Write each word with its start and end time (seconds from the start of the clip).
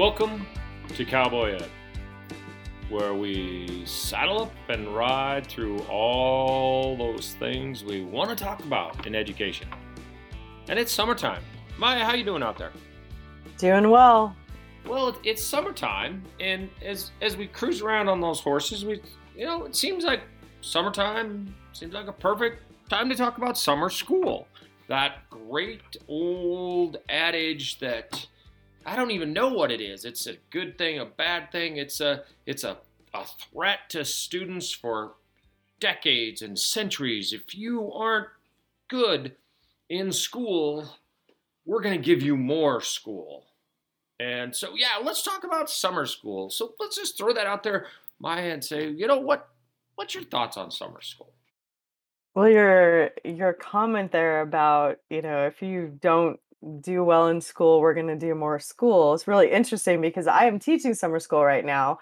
Welcome 0.00 0.46
to 0.96 1.04
Cowboy 1.04 1.56
Ed, 1.56 1.68
where 2.88 3.12
we 3.12 3.82
saddle 3.84 4.44
up 4.44 4.52
and 4.70 4.96
ride 4.96 5.46
through 5.46 5.80
all 5.90 6.96
those 6.96 7.34
things 7.34 7.84
we 7.84 8.00
want 8.00 8.30
to 8.30 8.34
talk 8.34 8.64
about 8.64 9.06
in 9.06 9.14
education. 9.14 9.68
And 10.70 10.78
it's 10.78 10.90
summertime. 10.90 11.42
Maya, 11.76 12.02
how 12.02 12.14
you 12.14 12.24
doing 12.24 12.42
out 12.42 12.56
there? 12.56 12.72
Doing 13.58 13.90
well. 13.90 14.34
Well, 14.86 15.18
it's 15.22 15.44
summertime, 15.44 16.22
and 16.40 16.70
as 16.82 17.10
as 17.20 17.36
we 17.36 17.46
cruise 17.46 17.82
around 17.82 18.08
on 18.08 18.22
those 18.22 18.40
horses, 18.40 18.86
we 18.86 19.02
you 19.36 19.44
know 19.44 19.66
it 19.66 19.76
seems 19.76 20.04
like 20.04 20.22
summertime 20.62 21.54
seems 21.74 21.92
like 21.92 22.06
a 22.06 22.12
perfect 22.12 22.62
time 22.88 23.10
to 23.10 23.14
talk 23.14 23.36
about 23.36 23.58
summer 23.58 23.90
school. 23.90 24.48
That 24.88 25.28
great 25.28 25.98
old 26.08 26.96
adage 27.10 27.80
that 27.80 28.26
I 28.86 28.96
don't 28.96 29.10
even 29.10 29.32
know 29.32 29.48
what 29.48 29.70
it 29.70 29.80
is. 29.80 30.04
It's 30.04 30.26
a 30.26 30.36
good 30.50 30.78
thing, 30.78 30.98
a 30.98 31.04
bad 31.04 31.52
thing. 31.52 31.76
It's 31.76 32.00
a 32.00 32.24
it's 32.46 32.64
a, 32.64 32.78
a 33.14 33.24
threat 33.24 33.90
to 33.90 34.04
students 34.04 34.72
for 34.72 35.14
decades 35.80 36.42
and 36.42 36.58
centuries. 36.58 37.32
If 37.32 37.54
you 37.54 37.92
aren't 37.92 38.28
good 38.88 39.36
in 39.88 40.12
school, 40.12 40.96
we're 41.64 41.82
going 41.82 41.98
to 41.98 42.04
give 42.04 42.22
you 42.22 42.36
more 42.36 42.80
school. 42.80 43.46
And 44.18 44.54
so, 44.54 44.74
yeah, 44.76 45.02
let's 45.02 45.22
talk 45.22 45.44
about 45.44 45.70
summer 45.70 46.04
school. 46.04 46.50
So 46.50 46.74
let's 46.78 46.96
just 46.96 47.16
throw 47.16 47.32
that 47.32 47.46
out 47.46 47.62
there, 47.62 47.86
Maya, 48.18 48.52
and 48.52 48.62
say, 48.62 48.90
you 48.90 49.06
know 49.06 49.18
what? 49.18 49.48
What's 49.94 50.14
your 50.14 50.24
thoughts 50.24 50.56
on 50.56 50.70
summer 50.70 51.00
school? 51.00 51.32
Well, 52.34 52.48
your 52.48 53.10
your 53.24 53.52
comment 53.54 54.12
there 54.12 54.42
about, 54.42 54.98
you 55.10 55.20
know, 55.20 55.46
if 55.46 55.62
you 55.62 55.98
don't 56.00 56.38
do 56.80 57.04
well 57.04 57.28
in 57.28 57.40
school, 57.40 57.80
we're 57.80 57.94
going 57.94 58.06
to 58.08 58.16
do 58.16 58.34
more 58.34 58.58
school. 58.58 59.14
It's 59.14 59.28
really 59.28 59.50
interesting 59.50 60.00
because 60.00 60.26
I 60.26 60.44
am 60.44 60.58
teaching 60.58 60.94
summer 60.94 61.18
school 61.18 61.44
right 61.44 61.64
now, 61.64 61.98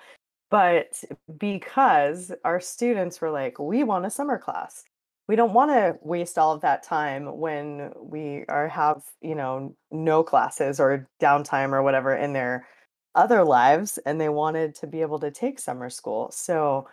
but 0.51 1.03
because 1.39 2.33
our 2.45 2.61
students 2.61 3.21
were 3.21 3.31
like, 3.31 3.59
we 3.59 3.85
want 3.85 4.07
a 4.07 4.11
summer 4.11 4.39
class. 4.39 4.85
We 5.29 5.37
don't 5.37 5.53
want 5.53 5.71
to 5.73 5.99
waste 6.01 6.39
all 6.39 6.55
of 6.55 6.63
that 6.63 6.83
time 6.83 7.39
when 7.39 7.93
we 8.01 8.45
are 8.49 8.69
have, 8.69 9.03
you 9.21 9.35
know, 9.35 9.77
no 9.91 10.23
classes 10.23 10.81
or 10.81 11.07
downtime 11.21 11.73
or 11.73 11.83
whatever 11.83 12.17
in 12.17 12.33
their 12.33 12.67
other 13.15 13.45
lives 13.45 13.99
and 14.07 14.21
they 14.21 14.29
wanted 14.29 14.75
to 14.77 14.87
be 14.87 15.03
able 15.03 15.19
to 15.19 15.31
take 15.31 15.59
summer 15.59 15.91
school. 15.91 16.31
So, 16.31 16.89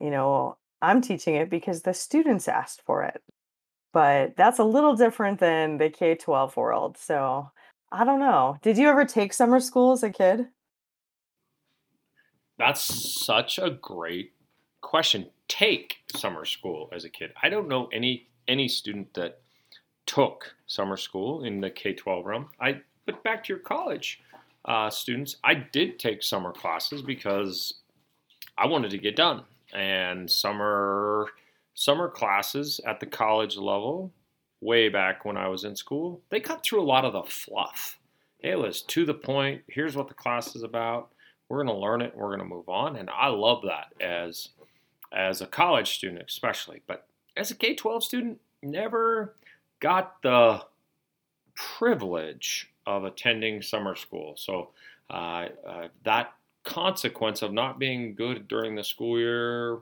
you 0.00 0.10
know, 0.10 0.58
I'm 0.82 1.00
teaching 1.00 1.34
it 1.34 1.48
because 1.48 1.82
the 1.82 1.94
students 1.94 2.46
asked 2.46 2.82
for 2.84 3.04
it 3.04 3.22
but 3.98 4.36
that's 4.36 4.60
a 4.60 4.64
little 4.64 4.94
different 4.94 5.40
than 5.40 5.78
the 5.78 5.90
K 5.90 6.14
12 6.14 6.56
world. 6.56 6.96
So 6.96 7.50
I 7.90 8.04
don't 8.04 8.20
know. 8.20 8.56
Did 8.62 8.78
you 8.78 8.88
ever 8.88 9.04
take 9.04 9.32
summer 9.32 9.58
school 9.58 9.90
as 9.90 10.04
a 10.04 10.10
kid? 10.10 10.46
That's 12.58 12.80
such 13.24 13.58
a 13.58 13.70
great 13.70 14.34
question. 14.82 15.30
Take 15.48 15.96
summer 16.14 16.44
school 16.44 16.88
as 16.92 17.04
a 17.04 17.10
kid. 17.10 17.32
I 17.42 17.48
don't 17.48 17.66
know 17.66 17.88
any 17.92 18.28
any 18.46 18.68
student 18.68 19.14
that 19.14 19.40
took 20.06 20.54
summer 20.68 20.96
school 20.96 21.42
in 21.42 21.60
the 21.60 21.68
K 21.68 21.92
12 21.92 22.24
realm. 22.24 22.50
I 22.60 22.82
but 23.04 23.24
back 23.24 23.42
to 23.44 23.52
your 23.52 23.58
college 23.58 24.20
uh, 24.64 24.90
students, 24.90 25.38
I 25.42 25.54
did 25.54 25.98
take 25.98 26.22
summer 26.22 26.52
classes 26.52 27.02
because 27.02 27.74
I 28.56 28.68
wanted 28.68 28.92
to 28.92 28.98
get 28.98 29.16
done, 29.16 29.42
and 29.74 30.30
summer 30.30 31.26
summer 31.78 32.08
classes 32.08 32.80
at 32.88 32.98
the 32.98 33.06
college 33.06 33.56
level, 33.56 34.12
way 34.60 34.88
back 34.88 35.24
when 35.24 35.36
I 35.36 35.46
was 35.46 35.62
in 35.62 35.76
school, 35.76 36.20
they 36.28 36.40
cut 36.40 36.64
through 36.64 36.82
a 36.82 36.82
lot 36.82 37.04
of 37.04 37.12
the 37.12 37.22
fluff. 37.22 38.00
It 38.40 38.58
was 38.58 38.82
to 38.82 39.06
the 39.06 39.14
point. 39.14 39.62
Here's 39.68 39.94
what 39.94 40.08
the 40.08 40.14
class 40.14 40.56
is 40.56 40.64
about. 40.64 41.10
We're 41.48 41.62
going 41.62 41.76
to 41.76 41.80
learn 41.80 42.02
it. 42.02 42.16
We're 42.16 42.36
going 42.36 42.40
to 42.40 42.44
move 42.44 42.68
on, 42.68 42.96
and 42.96 43.08
I 43.08 43.28
love 43.28 43.62
that 43.62 43.94
as 44.04 44.48
as 45.12 45.40
a 45.40 45.46
college 45.46 45.94
student, 45.94 46.24
especially. 46.28 46.82
But 46.88 47.06
as 47.36 47.52
a 47.52 47.54
K 47.54 47.76
twelve 47.76 48.02
student, 48.02 48.40
never 48.60 49.36
got 49.78 50.20
the 50.22 50.64
privilege 51.54 52.72
of 52.86 53.04
attending 53.04 53.62
summer 53.62 53.94
school. 53.94 54.34
So 54.36 54.70
uh, 55.10 55.46
uh, 55.66 55.88
that 56.02 56.32
consequence 56.64 57.42
of 57.42 57.52
not 57.52 57.78
being 57.78 58.16
good 58.16 58.48
during 58.48 58.74
the 58.74 58.84
school 58.84 59.18
year 59.18 59.78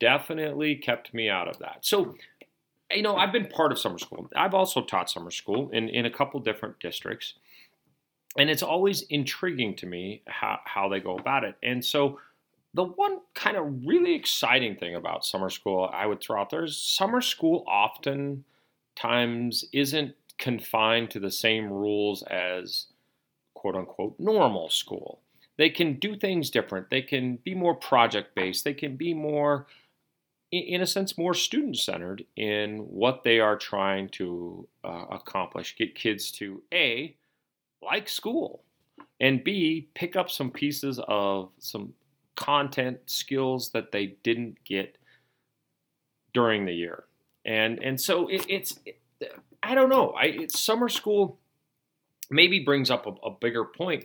definitely 0.00 0.76
kept 0.76 1.14
me 1.14 1.28
out 1.28 1.48
of 1.48 1.58
that. 1.58 1.78
So, 1.82 2.14
you 2.90 3.02
know, 3.02 3.16
I've 3.16 3.32
been 3.32 3.46
part 3.46 3.72
of 3.72 3.78
summer 3.78 3.98
school. 3.98 4.28
I've 4.36 4.54
also 4.54 4.82
taught 4.82 5.10
summer 5.10 5.30
school 5.30 5.70
in, 5.70 5.88
in 5.88 6.06
a 6.06 6.10
couple 6.10 6.40
different 6.40 6.78
districts. 6.80 7.34
And 8.38 8.50
it's 8.50 8.62
always 8.62 9.02
intriguing 9.02 9.74
to 9.76 9.86
me 9.86 10.22
how, 10.26 10.60
how 10.64 10.88
they 10.88 11.00
go 11.00 11.16
about 11.16 11.44
it. 11.44 11.56
And 11.62 11.84
so, 11.84 12.18
the 12.74 12.84
one 12.84 13.20
kind 13.34 13.56
of 13.56 13.86
really 13.86 14.14
exciting 14.14 14.76
thing 14.76 14.94
about 14.94 15.24
summer 15.24 15.48
school 15.48 15.90
I 15.90 16.04
would 16.04 16.20
throw 16.20 16.38
out 16.38 16.50
there 16.50 16.64
is 16.64 16.76
summer 16.76 17.22
school 17.22 17.64
oftentimes 17.66 19.64
isn't 19.72 20.14
confined 20.36 21.10
to 21.10 21.18
the 21.18 21.30
same 21.30 21.72
rules 21.72 22.22
as 22.24 22.88
quote 23.54 23.76
unquote 23.76 24.14
normal 24.18 24.68
school. 24.68 25.20
They 25.56 25.70
can 25.70 25.94
do 25.94 26.16
things 26.16 26.50
different. 26.50 26.90
They 26.90 27.00
can 27.00 27.36
be 27.36 27.54
more 27.54 27.74
project 27.74 28.34
based. 28.34 28.64
They 28.64 28.74
can 28.74 28.96
be 28.96 29.14
more 29.14 29.66
in 30.52 30.80
a 30.80 30.86
sense, 30.86 31.18
more 31.18 31.34
student 31.34 31.76
centered 31.76 32.24
in 32.36 32.78
what 32.78 33.24
they 33.24 33.40
are 33.40 33.56
trying 33.56 34.08
to 34.10 34.66
uh, 34.84 35.06
accomplish. 35.10 35.76
Get 35.76 35.94
kids 35.94 36.30
to 36.32 36.62
A, 36.72 37.16
like 37.82 38.08
school, 38.08 38.62
and 39.20 39.42
B, 39.42 39.88
pick 39.94 40.16
up 40.16 40.30
some 40.30 40.50
pieces 40.50 41.00
of 41.08 41.50
some 41.58 41.94
content 42.36 42.98
skills 43.06 43.70
that 43.70 43.92
they 43.92 44.16
didn't 44.22 44.62
get 44.64 44.98
during 46.32 46.66
the 46.66 46.74
year. 46.74 47.04
And, 47.44 47.82
and 47.82 48.00
so 48.00 48.28
it, 48.28 48.44
it's, 48.48 48.78
it, 48.84 49.00
I 49.62 49.74
don't 49.74 49.88
know, 49.88 50.12
I, 50.12 50.46
summer 50.50 50.88
school 50.88 51.38
maybe 52.30 52.60
brings 52.60 52.90
up 52.90 53.06
a, 53.06 53.10
a 53.26 53.30
bigger 53.30 53.64
point 53.64 54.04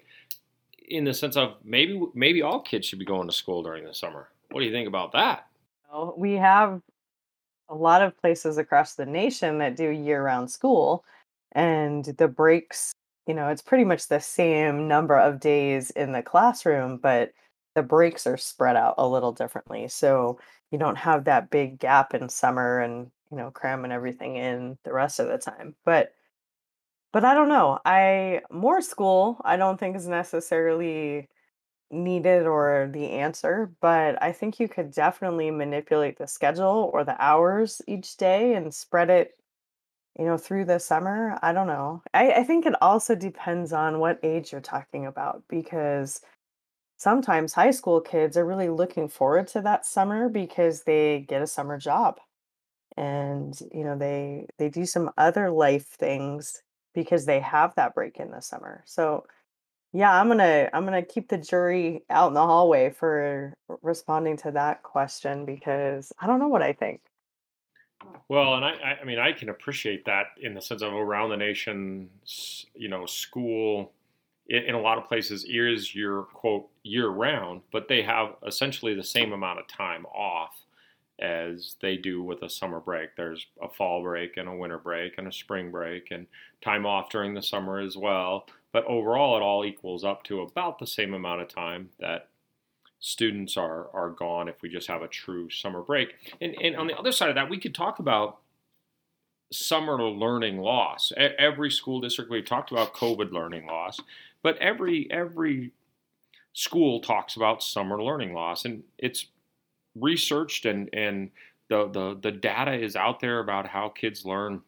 in 0.88 1.04
the 1.06 1.14
sense 1.14 1.38
of 1.38 1.56
maybe 1.64 2.02
maybe 2.14 2.42
all 2.42 2.60
kids 2.60 2.86
should 2.86 3.00
be 3.00 3.06
going 3.06 3.28
to 3.28 3.34
school 3.34 3.64
during 3.64 3.86
the 3.86 3.94
summer. 3.94 4.30
What 4.52 4.60
do 4.60 4.66
you 4.66 4.72
think 4.72 4.88
about 4.88 5.14
that? 5.14 5.48
We 6.18 6.34
have 6.34 6.82
a 7.70 7.76
lot 7.76 8.02
of 8.02 8.18
places 8.18 8.58
across 8.58 8.96
the 8.96 9.06
nation 9.06 9.58
that 9.60 9.76
do 9.76 9.90
year-round 9.90 10.52
school 10.52 11.04
and 11.54 12.06
the 12.18 12.28
breaks 12.28 12.94
you 13.28 13.34
know 13.34 13.48
it's 13.48 13.62
pretty 13.62 13.86
much 13.86 14.08
the 14.08 14.20
same 14.20 14.88
number 14.88 15.18
of 15.18 15.40
days 15.40 15.90
in 15.92 16.12
the 16.12 16.22
classroom 16.22 16.98
but 16.98 17.32
the 17.76 17.84
breaks 17.84 18.28
are 18.28 18.38
spread 18.38 18.76
out 18.76 18.96
a 18.98 19.08
little 19.08 19.32
differently 19.32 19.88
so 19.88 20.40
you 20.72 20.78
don't 20.78 20.98
have 20.98 21.26
that 21.26 21.50
big 21.50 21.80
gap 21.80 22.14
in 22.14 22.28
summer 22.30 22.80
and 22.80 23.12
you 23.32 23.38
know 23.38 23.52
cramming 23.52 23.92
everything 23.92 24.36
in 24.36 24.78
the 24.84 24.94
rest 24.94 25.20
of 25.20 25.28
the 25.28 25.38
time 25.38 25.76
but 25.86 26.14
but 27.14 27.24
i 27.24 27.34
don't 27.34 27.50
know 27.50 27.80
i 27.86 28.42
more 28.50 28.82
school 28.82 29.40
i 29.46 29.56
don't 29.56 29.80
think 29.80 29.96
is 29.96 30.08
necessarily 30.08 31.28
needed 31.92 32.46
or 32.46 32.90
the 32.92 33.10
answer, 33.12 33.72
but 33.82 34.22
I 34.22 34.32
think 34.32 34.60
you 34.60 34.68
could 34.68 34.92
definitely 34.92 35.52
manipulate 35.52 36.18
the 36.18 36.28
schedule 36.28 36.90
or 36.94 37.04
the 37.04 37.22
hours 37.24 37.82
each 37.88 38.18
day 38.18 38.56
and 38.56 38.74
spread 38.74 39.10
it, 39.10 39.38
you 40.18 40.26
know, 40.26 40.38
through 40.38 40.66
the 40.66 40.80
summer. 40.80 41.38
I 41.42 41.54
don't 41.54 41.68
know. 41.68 42.04
I, 42.14 42.32
I 42.34 42.44
think 42.44 42.66
it 42.66 42.76
also 42.82 43.16
depends 43.16 43.74
on 43.74 44.00
what 44.00 44.20
age 44.24 44.52
you're 44.52 44.62
talking 44.62 45.06
about 45.06 45.44
because 45.50 46.22
sometimes 46.98 47.54
high 47.54 47.72
school 47.72 48.02
kids 48.02 48.38
are 48.38 48.46
really 48.46 48.70
looking 48.70 49.08
forward 49.08 49.48
to 49.48 49.62
that 49.62 49.86
summer 49.86 50.30
because 50.30 50.84
they 50.84 51.26
get 51.28 51.42
a 51.42 51.48
summer 51.48 51.78
job 51.78 52.20
and 52.98 53.60
you 53.74 53.84
know 53.84 53.98
they 53.98 54.46
they 54.58 54.70
do 54.70 54.86
some 54.86 55.10
other 55.18 55.50
life 55.50 55.88
things 55.88 56.62
because 56.94 57.26
they 57.26 57.40
have 57.40 57.74
that 57.76 57.96
break 57.96 58.18
in 58.18 58.32
the 58.32 58.42
summer 58.42 58.84
so 58.86 59.26
yeah, 59.94 60.20
I'm 60.20 60.28
gonna 60.28 60.70
I'm 60.74 60.86
gonna 60.86 61.04
keep 61.04 61.30
the 61.30 61.38
jury 61.38 62.04
out 62.10 62.30
in 62.30 62.34
the 62.34 62.42
hallway 62.42 62.92
for 62.92 63.54
responding 63.82 64.38
to 64.38 64.52
that 64.52 64.84
question 64.84 65.46
because 65.46 66.14
I 66.20 66.28
don't 66.28 66.40
know 66.40 66.48
what 66.48 66.62
I 66.62 66.74
think. 66.74 67.02
Well, 68.30 68.56
and 68.56 68.66
I, 68.66 68.98
I 69.02 69.04
mean, 69.04 69.20
I 69.20 69.32
can 69.32 69.50
appreciate 69.50 70.06
that 70.06 70.28
in 70.42 70.54
the 70.56 70.62
sense 70.62 70.82
of 70.82 70.94
around 70.94 71.30
the 71.30 71.38
nation, 71.38 72.10
you 72.74 72.90
know, 72.90 73.06
school 73.06 73.92
in, 74.48 74.76
a 74.76 74.82
lot 74.82 74.98
of 74.98 75.06
places 75.06 75.46
is 75.48 75.96
your 75.96 76.24
quote 76.24 76.68
year 76.84 77.08
round, 77.08 77.62
but 77.72 77.88
they 77.88 78.02
have 78.02 78.36
essentially 78.46 78.94
the 78.94 79.04
same 79.04 79.34
amount 79.34 79.60
of 79.60 79.68
time 79.68 80.06
off 80.08 80.66
as 81.20 81.76
they 81.82 81.96
do 81.96 82.24
with 82.24 82.42
a 82.42 82.50
summer 82.50 82.80
break. 82.80 83.16
There's 83.16 83.46
a 83.62 83.70
fall 83.70 84.02
break 84.02 84.38
and 84.38 84.50
a 84.50 84.56
winter 84.56 84.80
break 84.80 85.18
and 85.18 85.28
a 85.28 85.32
spring 85.32 85.72
break 85.72 86.10
and 86.12 86.26
time 86.62 86.86
off 86.86 87.10
during 87.10 87.34
the 87.34 87.44
summer 87.44 87.80
as 87.80 87.96
well. 87.96 88.48
But 88.74 88.86
overall, 88.86 89.36
it 89.36 89.42
all 89.42 89.66
equals 89.66 90.04
up 90.04 90.24
to 90.24 90.42
about 90.42 90.80
the 90.80 90.88
same 90.88 91.14
amount 91.14 91.42
of 91.42 91.50
time 91.50 91.90
that 92.00 92.30
students 93.00 93.58
are 93.58 93.90
are 93.94 94.12
gone 94.12 94.48
if 94.48 94.62
we 94.62 94.70
just 94.70 94.88
have 94.88 95.02
a 95.02 95.08
true 95.08 95.50
summer 95.50 95.82
break. 95.82 96.36
And, 96.40 96.56
and 96.62 96.76
on 96.76 96.88
the 96.88 96.98
other 96.98 97.12
side 97.12 97.30
of 97.30 97.36
that, 97.36 97.50
we 97.50 97.58
could 97.60 97.76
talk 97.76 98.00
about 98.00 98.40
summer 99.52 100.02
learning 100.02 100.60
loss. 100.60 101.12
Every 101.18 101.70
school 101.70 102.00
district 102.00 102.32
we've 102.32 102.46
talked 102.46 102.72
about 102.72 102.94
COVID 102.94 103.32
learning 103.32 103.68
loss. 103.68 104.00
but 104.42 104.58
every 104.58 105.10
every 105.12 105.72
school 106.54 107.00
talks 107.00 107.36
about 107.36 107.64
summer 107.64 108.02
learning 108.02 108.34
loss, 108.34 108.66
and 108.66 108.84
it's 108.98 109.28
researched 109.96 110.66
and 110.66 110.90
and 110.94 111.32
the 111.70 111.88
the 111.90 112.18
the 112.22 112.32
data 112.32 112.74
is 112.74 112.96
out 112.96 113.20
there 113.20 113.40
about 113.40 113.68
how 113.68 113.90
kids 113.90 114.26
learn 114.26 114.62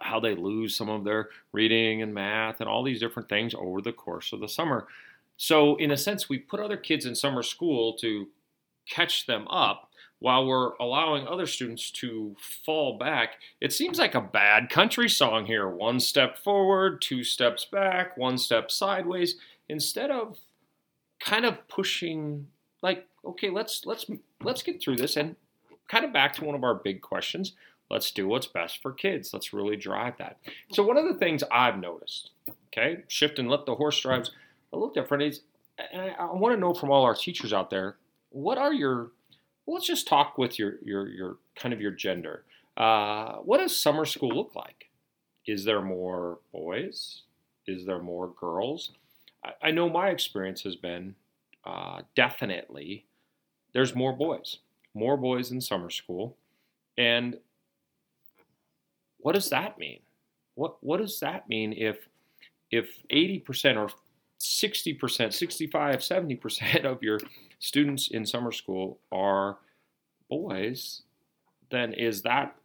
how, 0.00 0.20
they 0.20 0.34
lose 0.34 0.76
some 0.76 0.88
of 0.88 1.04
their 1.04 1.30
reading 1.52 2.02
and 2.02 2.12
math 2.12 2.60
and 2.60 2.68
all 2.68 2.82
these 2.82 3.00
different 3.00 3.28
things 3.28 3.54
over 3.54 3.80
the 3.80 3.92
course 3.92 4.32
of 4.32 4.40
the 4.40 4.48
summer. 4.48 4.86
So, 5.36 5.76
in 5.76 5.90
a 5.90 5.96
sense, 5.96 6.28
we 6.28 6.38
put 6.38 6.60
other 6.60 6.76
kids 6.76 7.06
in 7.06 7.14
summer 7.14 7.42
school 7.42 7.94
to 7.98 8.28
catch 8.88 9.26
them 9.26 9.46
up 9.48 9.90
while 10.18 10.46
we're 10.46 10.72
allowing 10.80 11.26
other 11.26 11.46
students 11.46 11.90
to 11.90 12.34
fall 12.40 12.96
back. 12.98 13.34
It 13.60 13.72
seems 13.72 13.98
like 13.98 14.14
a 14.14 14.20
bad 14.20 14.70
country 14.70 15.08
song 15.08 15.44
here 15.44 15.68
one 15.68 16.00
step 16.00 16.38
forward, 16.38 17.02
two 17.02 17.22
steps 17.22 17.66
back, 17.66 18.16
one 18.16 18.38
step 18.38 18.70
sideways, 18.70 19.36
instead 19.68 20.10
of 20.10 20.38
kind 21.20 21.44
of 21.44 21.66
pushing 21.68 22.46
like 22.82 23.06
okay 23.24 23.48
let's 23.48 23.86
let's 23.86 24.06
let's 24.42 24.62
get 24.62 24.80
through 24.80 24.96
this 24.96 25.16
and 25.16 25.34
kind 25.88 26.04
of 26.04 26.12
back 26.12 26.32
to 26.34 26.44
one 26.44 26.54
of 26.54 26.62
our 26.62 26.74
big 26.74 27.00
questions 27.00 27.54
let's 27.90 28.10
do 28.10 28.26
what's 28.26 28.46
best 28.46 28.82
for 28.82 28.92
kids. 28.92 29.32
Let's 29.32 29.52
really 29.52 29.76
drive 29.76 30.18
that. 30.18 30.38
So 30.72 30.82
one 30.82 30.96
of 30.96 31.06
the 31.06 31.14
things 31.14 31.42
i've 31.50 31.78
noticed 31.78 32.30
okay 32.68 33.04
shift 33.08 33.38
and 33.38 33.48
let 33.48 33.66
the 33.66 33.74
horse 33.74 34.00
drives 34.00 34.30
a 34.72 34.76
little 34.76 34.92
different 34.92 35.22
is 35.22 35.40
and 35.92 36.02
I, 36.02 36.08
I 36.18 36.32
want 36.32 36.54
to 36.54 36.60
know 36.60 36.74
from 36.74 36.90
all 36.90 37.04
our 37.04 37.14
teachers 37.14 37.52
out 37.52 37.70
there 37.70 37.96
what 38.30 38.58
are 38.58 38.72
your 38.72 39.10
well, 39.64 39.74
let's 39.74 39.86
just 39.86 40.06
talk 40.06 40.38
with 40.38 40.58
your 40.58 40.74
your 40.82 41.08
your 41.08 41.36
kind 41.56 41.72
of 41.74 41.80
your 41.80 41.90
gender. 41.90 42.44
Uh, 42.76 43.36
what 43.36 43.58
does 43.58 43.76
summer 43.76 44.04
school 44.04 44.28
look 44.28 44.54
like? 44.54 44.90
Is 45.46 45.64
there 45.64 45.80
more 45.80 46.38
boys? 46.52 47.22
Is 47.66 47.84
there 47.86 47.98
more 47.98 48.28
girls? 48.28 48.92
I, 49.44 49.68
I 49.68 49.70
know 49.70 49.88
my 49.88 50.10
experience 50.10 50.62
has 50.62 50.76
been 50.76 51.16
uh, 51.64 52.02
definitely 52.14 53.06
there's 53.72 53.94
more 53.94 54.12
boys 54.12 54.58
more 54.96 55.16
boys 55.16 55.52
in 55.52 55.60
summer 55.60 55.90
school. 55.90 56.36
And 56.96 57.36
what 59.18 59.34
does 59.34 59.50
that 59.50 59.78
mean 59.78 60.00
what 60.56 60.76
what 60.82 60.98
does 60.98 61.20
that 61.20 61.48
mean 61.48 61.72
if 61.72 62.08
if 62.70 63.02
80% 63.12 63.76
or 63.76 63.90
60%, 64.40 65.32
65, 65.32 65.96
70% 65.96 66.84
of 66.84 67.02
your 67.02 67.20
students 67.58 68.08
in 68.08 68.26
summer 68.26 68.52
school 68.52 68.98
are 69.12 69.58
boys, 70.28 71.02
then 71.70 71.92
is 71.92 72.22
that 72.22 72.56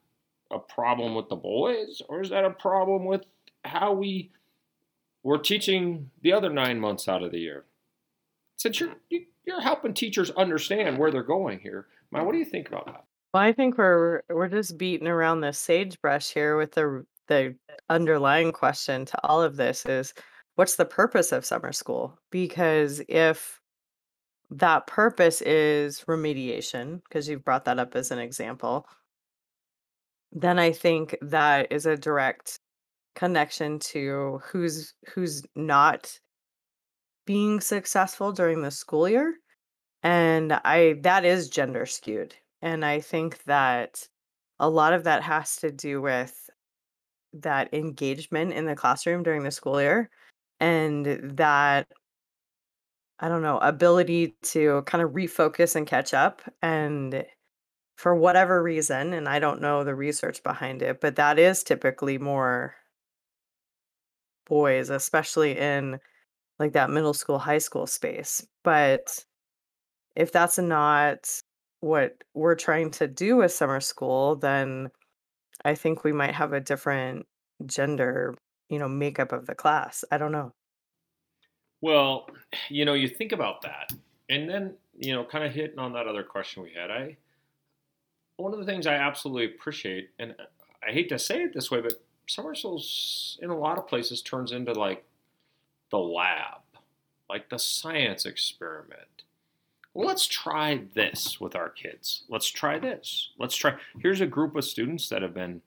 a 0.52 0.60
problem 0.60 1.16
with 1.16 1.30
the 1.30 1.36
boys 1.36 2.02
or 2.10 2.22
is 2.22 2.30
that 2.30 2.44
a 2.44 2.50
problem 2.50 3.06
with 3.06 3.24
how 3.64 3.94
we 3.94 4.32
we're 5.24 5.38
teaching 5.38 6.10
the 6.24 6.34
other 6.34 6.50
nine 6.50 6.80
months 6.80 7.08
out 7.08 7.24
of 7.24 7.32
the 7.32 7.40
year? 7.40 7.66
Since 8.58 8.80
you're 8.80 8.96
you're 9.10 9.62
helping 9.62 9.94
teachers 9.94 10.30
understand 10.32 10.98
where 10.98 11.12
they're 11.12 11.24
going 11.24 11.60
here, 11.60 11.88
Maya, 12.12 12.24
what 12.24 12.34
do 12.34 12.38
you 12.38 12.46
think 12.46 12.68
about 12.68 12.86
that? 12.88 13.06
Well, 13.34 13.44
I 13.44 13.54
think 13.54 13.78
we're 13.78 14.24
we're 14.30 14.48
just 14.50 14.78
beating 14.78 15.08
around 15.08 15.42
the 15.42 15.54
sagebrush 15.54 16.32
here 16.34 16.58
with 16.58 16.74
the 16.74 17.06
the 17.28 17.56
underlying 17.90 18.52
question 18.52 19.06
to 19.06 19.28
all 19.28 19.42
of 19.42 19.56
this 19.56 19.86
is 19.86 20.14
what's 20.56 20.76
the 20.76 20.86
purpose 20.86 21.32
of 21.32 21.46
summer 21.46 21.72
school? 21.72 22.20
Because 22.30 23.02
if 23.08 23.62
that 24.52 24.88
purpose 24.88 25.42
is 25.42 26.02
remediation, 26.08 27.02
because 27.06 27.30
you've 27.30 27.46
brought 27.46 27.66
that 27.66 27.80
up 27.80 27.96
as 27.96 28.12
an 28.12 28.20
example, 28.20 28.88
then 30.32 30.60
I 30.60 30.72
think 30.72 31.18
that 31.22 31.72
is 31.72 31.86
a 31.86 31.98
direct 31.98 32.60
connection 33.16 33.80
to 33.80 34.42
who's 34.46 34.94
who's 35.14 35.44
not 35.56 36.20
being 37.26 37.60
successful 37.62 38.32
during 38.32 38.62
the 38.62 38.70
school 38.72 39.10
year. 39.10 39.36
And 40.04 40.54
I 40.54 40.96
that 41.04 41.26
is 41.26 41.50
gender 41.50 41.86
skewed. 41.86 42.36
And 42.62 42.86
I 42.86 43.00
think 43.00 43.44
that 43.46 44.08
a 44.60 44.70
lot 44.70 44.94
of 44.94 45.04
that 45.06 45.24
has 45.24 45.56
to 45.58 45.72
do 45.72 46.02
with 46.02 46.50
that 47.34 47.74
engagement 47.74 48.54
in 48.54 48.66
the 48.66 48.76
classroom 48.76 49.24
during 49.24 49.44
the 49.44 49.52
school 49.52 49.82
year 49.82 50.10
and 50.60 51.06
that 51.38 51.88
I 53.20 53.30
don't 53.30 53.44
know, 53.44 53.60
ability 53.60 54.36
to 54.44 54.82
kind 54.88 55.04
of 55.04 55.12
refocus 55.12 55.76
and 55.76 55.86
catch 55.86 56.14
up. 56.14 56.42
And 56.62 57.24
for 57.96 58.16
whatever 58.16 58.64
reason, 58.64 59.14
and 59.14 59.30
I 59.30 59.38
don't 59.38 59.62
know 59.62 59.84
the 59.84 59.94
research 59.94 60.42
behind 60.42 60.82
it, 60.82 61.00
but 61.02 61.16
that 61.18 61.38
is 61.38 61.64
typically 61.64 62.18
more 62.18 62.74
boys, 64.48 64.90
especially 64.90 65.58
in 65.58 66.00
like 66.60 66.74
that 66.74 66.90
middle 66.90 67.14
school, 67.14 67.38
high 67.38 67.60
school 67.60 67.86
space. 67.86 68.46
But 68.64 69.24
if 70.16 70.32
that's 70.32 70.58
not 70.58 71.30
what 71.82 72.24
we're 72.34 72.56
trying 72.56 72.92
to 72.92 73.08
do 73.08 73.38
with 73.38 73.52
summer 73.52 73.80
school, 73.80 74.36
then 74.36 74.90
I 75.66 75.76
think 75.76 76.04
we 76.04 76.14
might 76.14 76.34
have 76.34 76.54
a 76.54 76.60
different 76.60 77.26
gender, 77.66 78.36
you 78.70 78.80
know, 78.80 78.88
makeup 78.88 79.32
of 79.32 79.46
the 79.46 79.56
class. 79.56 80.04
I 80.12 80.18
don't 80.18 80.32
know. 80.32 80.54
Well, 81.82 82.30
you 82.70 82.86
know, 82.86 82.94
you 82.94 83.08
think 83.08 83.32
about 83.32 83.64
that, 83.64 83.92
and 84.30 84.50
then 84.50 84.76
you 84.98 85.14
know, 85.14 85.24
kind 85.24 85.44
of 85.44 85.52
hitting 85.52 85.80
on 85.80 85.94
that 85.94 86.08
other 86.08 86.24
question 86.24 86.64
we 86.64 86.74
had. 86.74 86.92
I 86.92 87.18
one 88.38 88.54
of 88.54 88.60
the 88.60 88.66
things 88.66 88.88
I 88.88 88.96
absolutely 88.96 89.46
appreciate, 89.46 90.10
and 90.20 90.32
uh, 90.40 90.44
I 90.88 90.92
hate 90.92 91.10
to 91.10 91.20
say 91.20 91.44
it 91.44 91.54
this 91.54 91.72
way, 91.72 91.82
but 91.82 91.94
summer 92.28 92.56
schools 92.56 93.38
in 93.42 93.50
a 93.50 93.58
lot 93.58 93.78
of 93.78 93.88
places 93.88 94.22
turns 94.22 94.52
into 94.52 94.74
like 94.74 95.04
the 95.90 96.00
lab, 96.00 96.62
like 97.30 97.50
the 97.50 97.60
science 97.60 98.26
experiment. 98.26 99.24
Well, 99.94 100.08
let's 100.08 100.28
try 100.28 100.84
this 100.94 101.40
with 101.42 101.56
our 101.56 101.70
kids. 101.70 102.24
Let's 102.30 102.48
try 102.48 102.80
this. 102.80 103.30
Let's 103.38 103.56
try. 103.56 103.76
Here's 104.00 104.22
a 104.22 104.28
group 104.28 104.56
of 104.56 104.64
students 104.64 105.10
that 105.10 105.22
have 105.22 105.34
been 105.34 105.62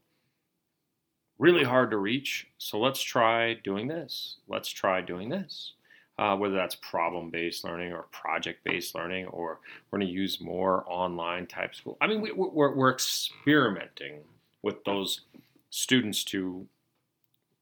really 1.38 1.64
hard 1.64 1.90
to 1.90 1.98
reach. 1.98 2.46
So 2.58 2.78
let's 2.78 3.02
try 3.02 3.54
doing 3.54 3.88
this. 3.88 4.36
Let's 4.48 4.70
try 4.70 5.00
doing 5.00 5.28
this 5.28 5.72
uh, 6.18 6.36
whether 6.36 6.54
that's 6.54 6.76
problem 6.76 7.30
based 7.30 7.64
learning 7.64 7.92
or 7.92 8.02
project 8.12 8.62
based 8.64 8.94
learning, 8.94 9.26
or 9.26 9.58
we're 9.90 9.98
going 9.98 10.08
to 10.08 10.12
use 10.12 10.40
more 10.40 10.84
online 10.86 11.46
type 11.46 11.74
school. 11.74 11.96
I 12.00 12.06
mean, 12.06 12.20
we, 12.20 12.32
we're, 12.32 12.74
we're 12.74 12.92
experimenting 12.92 14.20
with 14.62 14.84
those 14.84 15.22
students 15.70 16.22
to 16.24 16.66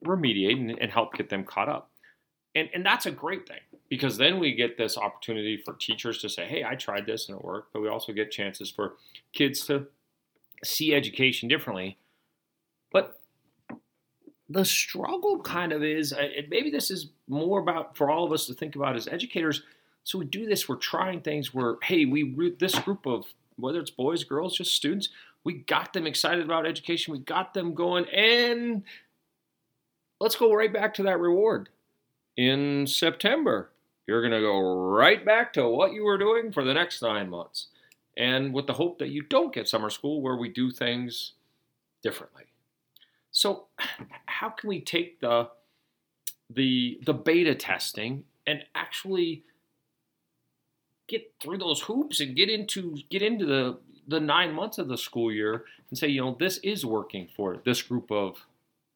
remediate 0.05 0.59
and, 0.59 0.79
and 0.79 0.91
help 0.91 1.15
get 1.15 1.31
them 1.31 1.45
caught 1.45 1.69
up. 1.69 1.89
And, 2.55 2.69
and 2.75 2.85
that's 2.85 3.07
a 3.07 3.11
great 3.11 3.49
thing 3.49 3.61
because 3.89 4.17
then 4.19 4.39
we 4.39 4.55
get 4.55 4.77
this 4.77 4.99
opportunity 4.99 5.57
for 5.57 5.75
teachers 5.75 6.19
to 6.19 6.29
say, 6.29 6.45
hey, 6.47 6.65
I 6.65 6.75
tried 6.75 7.07
this 7.07 7.29
and 7.29 7.39
it 7.39 7.45
worked. 7.45 7.73
But 7.73 7.83
we 7.83 7.89
also 7.89 8.13
get 8.13 8.31
chances 8.31 8.71
for 8.71 8.95
kids 9.33 9.67
to 9.67 9.87
see 10.65 10.95
education 10.95 11.49
differently. 11.49 11.99
But 12.91 13.21
the 14.49 14.65
struggle 14.65 15.41
kind 15.41 15.73
of 15.73 15.83
is, 15.83 16.13
uh, 16.13 16.29
and 16.37 16.49
maybe 16.51 16.71
this 16.71 16.91
is 16.91 17.09
more 17.27 17.61
about 17.61 17.97
for 17.97 18.11
all 18.11 18.25
of 18.25 18.33
us 18.33 18.47
to 18.47 18.55
think 18.55 18.77
about 18.77 18.97
as 18.97 19.09
educators. 19.09 19.63
So 20.05 20.19
we 20.19 20.25
do 20.27 20.47
this, 20.47 20.69
we're 20.69 20.77
trying 20.77 21.21
things 21.21 21.55
where, 21.55 21.77
hey, 21.83 22.05
we 22.05 22.55
this 22.59 22.79
group 22.81 23.07
of 23.07 23.25
whether 23.57 23.79
it's 23.79 23.91
boys, 23.91 24.25
girls, 24.25 24.57
just 24.57 24.75
students, 24.75 25.09
we 25.45 25.55
got 25.55 25.93
them 25.93 26.07
excited 26.07 26.45
about 26.45 26.67
education, 26.67 27.13
we 27.13 27.21
got 27.21 27.55
them 27.55 27.75
going, 27.75 28.07
and 28.07 28.83
let's 30.21 30.37
go 30.37 30.55
right 30.55 30.73
back 30.73 30.95
to 30.95 31.03
that 31.05 31.21
reward. 31.21 31.69
In 32.37 32.87
September, 32.87 33.71
you're 34.07 34.21
going 34.21 34.33
to 34.33 34.41
go 34.41 34.61
right 34.91 35.25
back 35.25 35.53
to 35.55 35.69
what 35.69 35.93
you 35.93 36.05
were 36.05 36.19
doing 36.19 36.53
for 36.53 36.65
the 36.65 36.75
next 36.75 37.03
nine 37.03 37.29
months. 37.29 37.69
And 38.17 38.53
with 38.53 38.67
the 38.67 38.75
hope 38.75 38.99
that 38.99 39.09
you 39.09 39.23
don't 39.23 39.55
get 39.55 39.69
summer 39.69 39.91
school 39.91 40.21
where 40.21 40.37
we 40.37 40.49
do 40.49 40.71
things 40.71 41.33
differently. 42.03 42.45
So, 43.31 43.67
how 44.27 44.51
can 44.51 44.69
we 44.69 44.81
take 44.81 45.21
the 45.21 45.49
the 46.51 47.01
the 47.07 47.15
beta 47.15 47.55
testing 47.55 48.25
and 48.47 48.65
actually 48.75 49.43
get 51.09 51.33
through 51.41 51.59
those 51.59 51.83
hoops 51.83 52.21
and 52.21 52.37
get 52.37 52.51
into 52.51 52.99
get 53.11 53.23
into 53.23 53.47
the 53.47 53.79
the 54.07 54.21
nine 54.21 54.53
months 54.53 54.79
of 54.79 54.89
the 54.89 54.99
school 54.99 55.33
year 55.33 55.65
and 55.89 55.99
say, 55.99 56.09
you 56.09 56.21
know, 56.21 56.37
this 56.39 56.59
is 56.59 56.85
working 56.85 57.29
for 57.37 57.59
this 57.65 57.83
group 57.83 58.11
of 58.11 58.47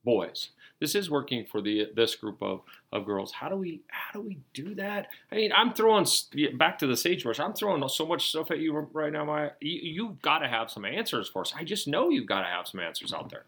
boys. 0.05 0.51
This 0.81 0.95
is 0.95 1.11
working 1.11 1.47
for 1.47 1.63
the 1.63 1.89
this 1.95 2.15
group 2.15 2.43
of, 2.43 2.61
of 2.93 3.07
girls. 3.07 3.33
How 3.33 3.49
do 3.49 3.57
we 3.57 3.83
how 3.89 4.21
do 4.21 4.27
we 4.27 4.39
do 4.53 4.75
that? 4.75 5.09
I 5.33 5.37
mean, 5.37 5.53
I'm 5.53 5.73
throwing 5.73 6.07
back 6.55 6.79
to 6.81 6.87
the 6.87 6.97
sagebrush. 6.97 7.41
I'm 7.41 7.55
throwing 7.55 7.87
so 7.89 8.07
much 8.07 8.29
stuff 8.29 8.51
at 8.51 8.59
you 8.59 8.77
right 8.93 9.13
now. 9.13 9.25
My 9.25 9.53
you, 9.61 9.81
you've 9.83 10.21
got 10.21 10.41
to 10.41 10.49
have 10.49 10.71
some 10.71 10.85
answers 10.85 11.29
for 11.29 11.43
us. 11.43 11.55
I 11.57 11.65
just 11.65 11.89
know 11.89 12.11
you've 12.11 12.27
got 12.27 12.43
to 12.43 12.47
have 12.47 12.67
some 12.67 12.81
answers 12.81 13.15
out 13.15 13.31
there. 13.31 13.47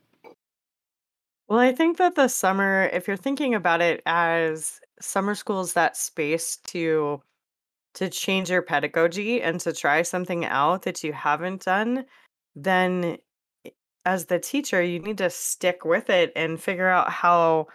Well, 1.49 1.59
I 1.59 1.73
think 1.73 1.97
that 1.97 2.15
the 2.15 2.29
summer, 2.29 2.91
if 2.93 3.09
you're 3.09 3.17
thinking 3.17 3.55
about 3.55 3.81
it 3.81 4.03
as 4.05 4.81
summer 5.01 5.35
school 5.35 5.61
is 5.61 5.75
that 5.75 5.97
space 5.97 6.57
to 6.69 7.23
to 7.95 8.09
change 8.09 8.51
your 8.51 8.63
pedagogy 8.63 9.43
and 9.43 9.61
to 9.61 9.73
try 9.73 10.03
something 10.03 10.45
out 10.45 10.83
that 10.83 11.03
you 11.03 11.13
haven't 11.13 11.65
done, 11.65 12.05
then 12.55 13.19
as 14.05 14.27
the 14.27 14.39
teacher, 14.39 14.83
you 14.83 14.99
need 15.01 15.19
to 15.19 15.31
stick 15.31 15.85
with 15.85 16.11
it 16.11 16.33
and 16.37 16.61
figure 16.61 16.89
out 16.89 17.11
how 17.11 17.67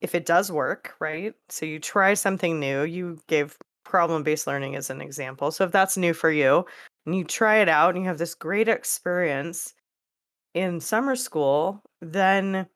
if 0.00 0.14
it 0.14 0.26
does 0.26 0.50
work, 0.50 0.94
right? 1.00 1.34
So 1.48 1.66
you 1.66 1.78
try 1.78 2.14
something 2.14 2.58
new. 2.58 2.82
You 2.84 3.18
gave 3.28 3.56
problem 3.84 4.22
based 4.22 4.46
learning 4.46 4.76
as 4.76 4.88
an 4.90 5.00
example. 5.00 5.50
So 5.50 5.64
if 5.64 5.72
that's 5.72 5.96
new 5.96 6.14
for 6.14 6.30
you 6.30 6.64
and 7.06 7.14
you 7.14 7.24
try 7.24 7.56
it 7.56 7.68
out 7.68 7.94
and 7.94 8.04
you 8.04 8.08
have 8.08 8.18
this 8.18 8.34
great 8.34 8.68
experience 8.68 9.74
in 10.54 10.80
summer 10.80 11.16
school, 11.16 11.82
then 12.00 12.66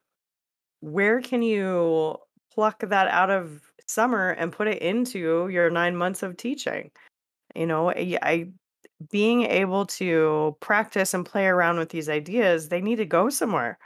where 0.80 1.20
can 1.20 1.42
you 1.42 2.16
pluck 2.52 2.80
that 2.80 3.08
out 3.08 3.30
of 3.30 3.62
summer 3.86 4.30
and 4.30 4.52
put 4.52 4.68
it 4.68 4.82
into 4.82 5.48
your 5.48 5.70
nine 5.70 5.96
months 5.96 6.22
of 6.22 6.36
teaching? 6.36 6.90
You 7.54 7.66
know, 7.66 7.90
I 7.90 8.48
being 9.10 9.42
able 9.42 9.86
to 9.86 10.56
practice 10.60 11.14
and 11.14 11.26
play 11.26 11.46
around 11.46 11.78
with 11.78 11.90
these 11.90 12.08
ideas, 12.08 12.68
they 12.68 12.80
need 12.80 12.96
to 12.96 13.04
go 13.04 13.30
somewhere. 13.30 13.78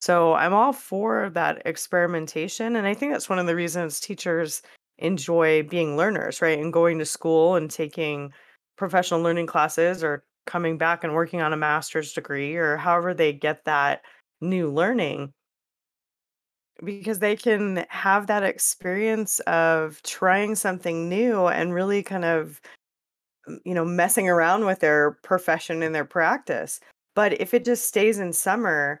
So 0.00 0.34
I'm 0.34 0.52
all 0.52 0.72
for 0.72 1.30
that 1.34 1.62
experimentation. 1.64 2.76
And 2.76 2.86
I 2.86 2.94
think 2.94 3.12
that's 3.12 3.28
one 3.28 3.38
of 3.38 3.46
the 3.46 3.54
reasons 3.54 4.00
teachers 4.00 4.62
enjoy 4.98 5.62
being 5.62 5.96
learners, 5.96 6.42
right? 6.42 6.58
And 6.58 6.72
going 6.72 6.98
to 6.98 7.04
school 7.04 7.56
and 7.56 7.70
taking 7.70 8.32
professional 8.76 9.20
learning 9.20 9.46
classes 9.46 10.02
or 10.02 10.24
coming 10.46 10.76
back 10.76 11.04
and 11.04 11.14
working 11.14 11.40
on 11.40 11.52
a 11.52 11.56
master's 11.56 12.12
degree 12.12 12.56
or 12.56 12.76
however 12.76 13.14
they 13.14 13.32
get 13.32 13.64
that 13.64 14.02
new 14.40 14.70
learning 14.70 15.32
because 16.82 17.20
they 17.20 17.36
can 17.36 17.84
have 17.88 18.26
that 18.26 18.42
experience 18.42 19.38
of 19.40 20.02
trying 20.02 20.54
something 20.54 21.08
new 21.08 21.46
and 21.46 21.74
really 21.74 22.02
kind 22.02 22.24
of 22.24 22.60
you 23.64 23.74
know 23.74 23.84
messing 23.84 24.28
around 24.28 24.66
with 24.66 24.80
their 24.80 25.12
profession 25.22 25.82
and 25.82 25.94
their 25.94 26.04
practice. 26.04 26.80
But 27.14 27.40
if 27.40 27.54
it 27.54 27.64
just 27.64 27.86
stays 27.86 28.18
in 28.18 28.32
summer 28.32 29.00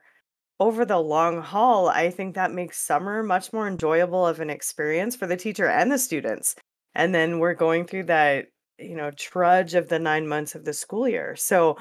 over 0.60 0.84
the 0.84 0.98
long 0.98 1.42
haul 1.42 1.88
i 1.88 2.08
think 2.10 2.34
that 2.34 2.52
makes 2.52 2.78
summer 2.78 3.22
much 3.22 3.52
more 3.52 3.66
enjoyable 3.66 4.24
of 4.24 4.38
an 4.38 4.50
experience 4.50 5.16
for 5.16 5.26
the 5.26 5.36
teacher 5.36 5.66
and 5.66 5.90
the 5.90 5.98
students. 5.98 6.54
And 6.94 7.14
then 7.14 7.38
we're 7.38 7.54
going 7.54 7.86
through 7.86 8.04
that 8.04 8.46
you 8.78 8.96
know 8.96 9.10
trudge 9.12 9.74
of 9.74 9.88
the 9.88 9.98
9 9.98 10.28
months 10.28 10.54
of 10.54 10.64
the 10.64 10.72
school 10.72 11.08
year. 11.08 11.36
So 11.36 11.78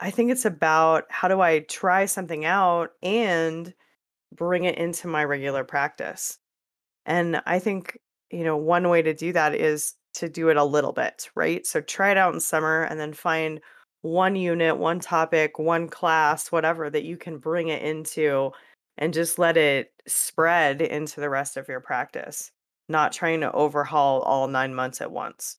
i 0.00 0.10
think 0.10 0.30
it's 0.30 0.44
about 0.44 1.04
how 1.10 1.28
do 1.28 1.40
i 1.40 1.60
try 1.60 2.06
something 2.06 2.44
out 2.44 2.90
and 3.02 3.74
bring 4.34 4.64
it 4.64 4.76
into 4.76 5.08
my 5.08 5.24
regular 5.24 5.64
practice. 5.64 6.38
And 7.06 7.40
I 7.46 7.58
think, 7.58 7.98
you 8.30 8.44
know, 8.44 8.56
one 8.56 8.88
way 8.88 9.02
to 9.02 9.14
do 9.14 9.32
that 9.32 9.54
is 9.54 9.94
to 10.18 10.28
do 10.28 10.48
it 10.48 10.56
a 10.56 10.64
little 10.64 10.92
bit, 10.92 11.30
right? 11.34 11.66
So 11.66 11.80
try 11.80 12.10
it 12.10 12.16
out 12.16 12.34
in 12.34 12.40
summer 12.40 12.82
and 12.82 12.98
then 12.98 13.12
find 13.12 13.60
one 14.02 14.36
unit, 14.36 14.76
one 14.76 15.00
topic, 15.00 15.58
one 15.58 15.88
class, 15.88 16.52
whatever 16.52 16.88
that 16.90 17.04
you 17.04 17.16
can 17.16 17.38
bring 17.38 17.68
it 17.68 17.82
into 17.82 18.52
and 18.96 19.14
just 19.14 19.38
let 19.38 19.56
it 19.56 19.92
spread 20.06 20.82
into 20.82 21.20
the 21.20 21.30
rest 21.30 21.56
of 21.56 21.68
your 21.68 21.80
practice, 21.80 22.50
not 22.88 23.12
trying 23.12 23.40
to 23.40 23.52
overhaul 23.52 24.20
all 24.22 24.48
nine 24.48 24.74
months 24.74 25.00
at 25.00 25.10
once. 25.10 25.58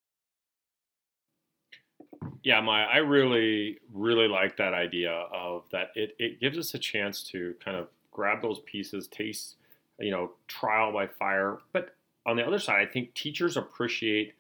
Yeah, 2.44 2.60
my 2.62 2.84
I 2.84 2.98
really 2.98 3.78
really 3.94 4.28
like 4.28 4.58
that 4.58 4.74
idea 4.74 5.12
of 5.12 5.64
that 5.72 5.92
it, 5.96 6.16
it 6.20 6.40
gives 6.42 6.58
us 6.58 6.74
a 6.74 6.80
chance 6.80 7.24
to 7.32 7.54
kind 7.64 7.78
of 7.78 7.88
grab 8.12 8.42
those 8.42 8.60
pieces, 8.66 9.08
taste, 9.08 9.56
you 10.00 10.12
know, 10.12 10.32
trial 10.48 10.92
by 10.92 11.08
fire. 11.08 11.60
But 11.72 11.96
on 12.26 12.36
the 12.36 12.46
other 12.46 12.60
side, 12.60 12.86
I 12.86 12.92
think 12.92 13.14
teachers 13.14 13.58
appreciate, 13.58 14.34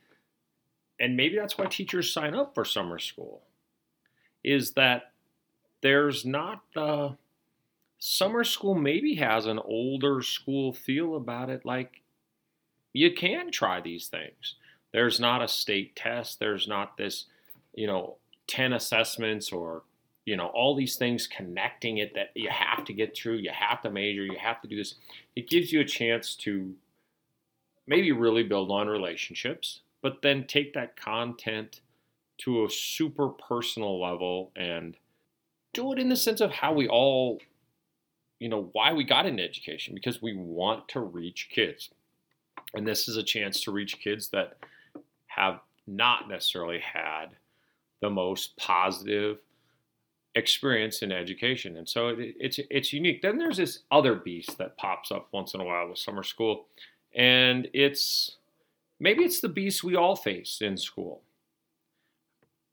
and 1.00 1.15
maybe 1.15 1.36
that's 1.36 1.58
why 1.58 1.65
teachers 1.65 2.12
sign 2.12 2.36
up 2.36 2.53
for 2.53 2.65
summer 2.65 3.00
school, 3.00 3.44
is 4.44 4.74
that 4.74 5.12
there's 5.82 6.25
not 6.25 6.62
the 6.74 7.15
summer 8.00 8.44
school 8.44 8.75
maybe 8.75 9.15
has 9.15 9.46
an 9.46 9.60
older 9.60 10.22
school 10.22 10.74
feel 10.74 11.15
about 11.15 11.50
it. 11.50 11.65
Like 11.65 12.01
you 12.94 13.13
can 13.13 13.51
try 13.51 13.82
these 13.82 14.08
things. 14.08 14.56
There's 14.91 15.20
not 15.20 15.44
a 15.44 15.48
state 15.48 15.96
test. 15.96 16.39
There's 16.39 16.68
not 16.68 16.98
this, 16.98 17.25
you 17.74 17.86
know, 17.88 18.15
10 18.48 18.74
assessments 18.74 19.51
or 19.51 19.84
you 20.25 20.36
know 20.36 20.48
all 20.48 20.75
these 20.75 20.96
things 20.96 21.27
connecting 21.27 22.00
it 22.00 22.13
that 22.15 22.32
you 22.36 22.50
have 22.50 22.84
to 22.84 22.94
get 22.94 23.15
through 23.15 23.36
you 23.36 23.51
have 23.53 23.82
to 23.82 23.91
major 23.91 24.24
you 24.24 24.38
have 24.39 24.60
to 24.62 24.68
do 24.68 24.75
this 24.75 24.96
it 25.36 25.48
gives 25.48 25.72
you 25.72 25.79
a 25.79 25.86
chance 25.86 26.36
to 26.36 26.74
maybe 27.88 28.12
really 28.12 28.44
build 28.44 28.72
on 28.72 28.88
relationships 28.88 29.82
but 30.01 30.22
then 30.22 30.46
take 30.48 30.74
that 30.74 30.96
content 30.96 31.82
to 32.39 32.63
a 32.63 32.70
super 32.70 33.29
personal 33.29 34.01
level 34.01 34.51
and 34.56 34.96
do 35.74 35.91
it 35.91 36.00
in 36.00 36.10
the 36.10 36.15
sense 36.15 36.41
of 36.41 36.51
how 36.51 36.74
we 36.74 36.88
all 36.88 37.39
you 38.39 38.48
know 38.50 38.70
why 38.74 38.94
we 38.94 39.03
got 39.03 39.25
into 39.25 39.44
education 39.44 39.94
because 39.94 40.22
we 40.22 40.36
want 40.36 40.88
to 40.88 41.00
reach 41.00 41.50
kids 41.51 41.89
and 42.74 42.88
this 42.88 43.08
is 43.08 43.18
a 43.18 43.24
chance 43.24 43.62
to 43.62 43.72
reach 43.72 44.00
kids 44.00 44.29
that 44.29 44.58
have 45.27 45.60
not 45.88 46.29
necessarily 46.29 46.79
had 46.79 47.27
the 48.01 48.10
most 48.10 48.56
positive 48.58 49.39
experience 50.36 51.01
in 51.01 51.12
education, 51.12 51.77
and 51.77 51.89
so 51.89 52.10
it, 52.10 52.36
it's 52.39 52.60
it's 52.70 52.94
unique. 52.94 53.22
Then 53.22 53.38
there's 53.38 53.58
this 53.58 53.79
other 53.91 54.15
beast 54.15 54.58
that 54.58 54.77
pops 54.77 55.12
up 55.12 55.27
once 55.32 55.53
in 55.53 55.62
a 55.62 55.63
while 55.63 55.89
with 55.89 55.98
summer 55.98 56.24
school, 56.24 56.68
and 57.15 57.68
it's 57.74 58.38
maybe 59.00 59.24
it's 59.24 59.39
the 59.39 59.50
beast 59.50 59.84
we 59.84 59.96
all 59.96 60.15
face 60.15 60.60
in 60.62 60.77
school. 60.77 61.22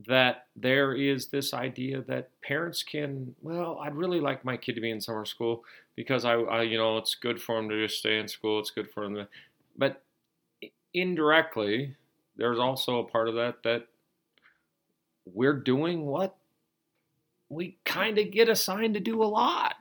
That 0.07 0.47
there 0.55 0.93
is 0.93 1.29
this 1.29 1.55
idea 1.55 2.03
that 2.03 2.29
parents 2.43 2.83
can, 2.83 3.35
well, 3.41 3.79
I'd 3.83 3.95
really 3.95 4.21
like 4.21 4.45
my 4.45 4.57
kid 4.59 4.75
to 4.75 4.81
be 4.83 4.91
in 4.91 5.01
summer 5.01 5.25
school 5.25 5.65
because 5.95 6.27
I, 6.27 6.35
I 6.35 6.63
you 6.63 6.77
know, 6.77 6.99
it's 6.99 7.15
good 7.15 7.41
for 7.41 7.57
them 7.57 7.71
to 7.71 7.87
just 7.87 8.01
stay 8.01 8.19
in 8.19 8.29
school. 8.29 8.59
It's 8.61 8.71
good 8.71 8.91
for 8.91 9.05
them 9.05 9.15
to, 9.15 9.29
but 9.79 10.03
indirectly, 10.93 11.97
there's 12.37 12.59
also 12.59 12.99
a 12.99 13.09
part 13.09 13.29
of 13.29 13.37
that 13.37 13.63
that 13.63 13.87
we're 15.25 15.59
doing 15.59 16.05
what 16.05 16.37
we 17.49 17.79
kind 17.85 18.19
of 18.19 18.31
get 18.31 18.49
assigned 18.49 18.95
to 18.95 19.01
do 19.01 19.23
a 19.23 19.25
lot. 19.25 19.77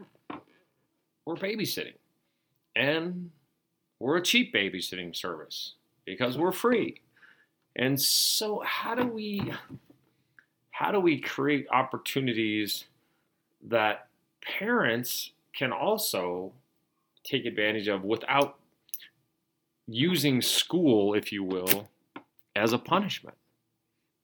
We're 1.25 1.35
babysitting. 1.35 1.95
And 2.75 3.31
we're 3.99 4.17
a 4.17 4.21
cheap 4.21 4.53
babysitting 4.53 5.15
service 5.15 5.73
because 6.05 6.37
we're 6.37 6.51
free. 6.51 7.01
And 7.75 7.99
so 8.01 8.61
how 8.65 8.95
do 8.95 9.05
we 9.05 9.51
how 10.71 10.91
do 10.91 10.99
we 10.99 11.19
create 11.19 11.67
opportunities 11.71 12.85
that 13.67 14.07
parents 14.41 15.31
can 15.53 15.71
also 15.71 16.51
take 17.23 17.45
advantage 17.45 17.87
of 17.87 18.03
without 18.03 18.57
using 19.87 20.41
school, 20.41 21.13
if 21.13 21.31
you 21.31 21.43
will, 21.43 21.89
as 22.55 22.73
a 22.73 22.77
punishment? 22.77 23.37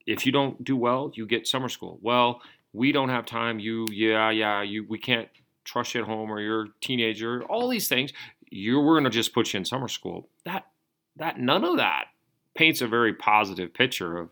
If 0.06 0.26
you 0.26 0.32
don't 0.32 0.62
do 0.62 0.76
well, 0.76 1.10
you 1.14 1.26
get 1.26 1.46
summer 1.46 1.68
school. 1.68 1.98
Well, 2.02 2.42
we 2.72 2.92
don't 2.92 3.08
have 3.08 3.24
time. 3.24 3.58
You, 3.58 3.86
yeah, 3.90 4.30
yeah, 4.30 4.62
you, 4.62 4.84
we 4.88 4.98
can't 4.98 5.28
trust 5.64 5.94
you 5.94 6.02
at 6.02 6.06
home, 6.06 6.30
or 6.30 6.40
you're 6.40 6.64
a 6.64 6.68
teenager. 6.80 7.44
All 7.44 7.68
these 7.68 7.88
things, 7.88 8.12
you 8.50 8.80
we're 8.80 9.00
to 9.00 9.10
just 9.10 9.32
put 9.32 9.52
you 9.52 9.58
in 9.58 9.64
summer 9.64 9.88
school. 9.88 10.28
That, 10.44 10.66
that, 11.16 11.38
none 11.38 11.64
of 11.64 11.76
that 11.76 12.06
paints 12.54 12.80
a 12.80 12.86
very 12.86 13.14
positive 13.14 13.72
picture 13.72 14.18
of, 14.18 14.30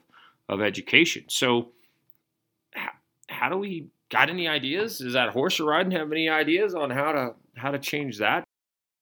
of 0.49 0.60
education. 0.60 1.25
So, 1.28 1.72
how, 3.28 3.49
do 3.49 3.56
we 3.56 3.88
got 4.10 4.28
any 4.28 4.49
ideas? 4.49 4.99
Does 4.99 5.14
that 5.14 5.30
horse 5.30 5.60
riding 5.60 5.92
have 5.92 6.12
any 6.12 6.28
ideas 6.28 6.75
on 6.75 6.90
how 6.90 7.12
to 7.12 7.34
how 7.54 7.70
to 7.70 7.78
change 7.78 8.18
that? 8.18 8.44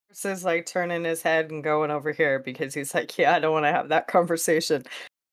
Horse 0.08 0.25
is 0.25 0.44
like 0.44 0.66
turning 0.66 1.04
his 1.04 1.23
head 1.23 1.50
and 1.50 1.64
going 1.64 1.90
over 1.90 2.12
here 2.12 2.38
because 2.38 2.75
he's 2.75 2.94
like, 2.94 3.16
yeah, 3.18 3.35
I 3.35 3.38
don't 3.38 3.52
want 3.52 3.64
to 3.64 3.73
have 3.73 3.88
that 3.88 4.08
conversation. 4.08 4.85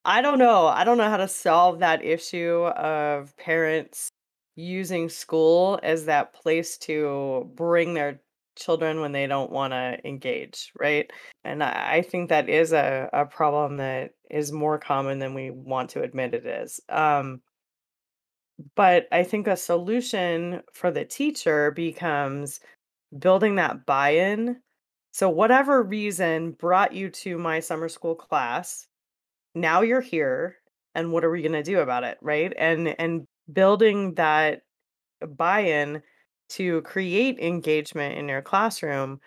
I 0.03 0.21
don't 0.21 0.39
know. 0.39 0.67
I 0.67 0.83
don't 0.83 0.97
know 0.97 1.09
how 1.09 1.17
to 1.17 1.27
solve 1.27 1.79
that 1.79 2.03
issue 2.03 2.65
of 2.75 3.35
parents 3.37 4.09
using 4.55 5.09
school 5.09 5.79
as 5.83 6.05
that 6.05 6.33
place 6.33 6.77
to 6.77 7.49
bring 7.55 7.93
their 7.93 8.21
children 8.55 9.01
when 9.01 9.11
they 9.11 9.27
don't 9.27 9.51
want 9.51 9.73
to 9.73 9.97
engage, 10.05 10.71
right? 10.79 11.11
And 11.43 11.63
I, 11.63 12.01
think 12.01 12.29
that 12.29 12.49
is 12.49 12.73
a, 12.73 13.09
a 13.13 13.25
problem 13.25 13.77
that 13.77 14.11
is 14.29 14.51
more 14.51 14.77
common 14.77 15.19
than 15.19 15.33
we 15.33 15.51
want 15.51 15.91
to 15.91 16.01
admit 16.01 16.33
it 16.33 16.45
is. 16.45 16.79
Um, 16.89 17.41
but 18.75 19.07
I 19.11 19.23
think 19.23 19.47
a 19.47 19.57
solution 19.57 20.61
for 20.73 20.91
the 20.91 21.05
teacher 21.05 21.71
becomes 21.71 22.59
building 23.17 23.55
that 23.55 23.85
buy 23.85 24.11
in. 24.11 24.61
So, 25.11 25.29
whatever 25.29 25.83
reason 25.83 26.51
brought 26.51 26.93
you 26.93 27.09
to 27.09 27.37
my 27.37 27.59
summer 27.59 27.89
school 27.89 28.15
class, 28.15 28.87
now 29.53 29.81
you're 29.81 30.01
here 30.01 30.57
and 30.93 31.11
what 31.11 31.23
are 31.23 31.31
we 31.31 31.41
going 31.41 31.51
to 31.53 31.63
do 31.63 31.79
about 31.79 32.03
it 32.03 32.17
right 32.21 32.53
and 32.57 32.95
and 32.99 33.25
building 33.51 34.13
that 34.15 34.61
buy-in 35.35 36.01
to 36.49 36.81
create 36.81 37.39
engagement 37.39 38.17
in 38.17 38.29
your 38.29 38.41
classroom 38.41 39.19